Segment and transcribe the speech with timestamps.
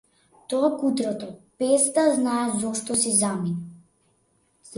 [0.51, 1.27] Тоа кутрото,
[1.59, 3.61] без да знае зошто, си замина.